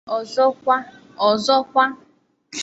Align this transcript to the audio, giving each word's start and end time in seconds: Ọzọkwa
Ọzọkwa 0.15 1.85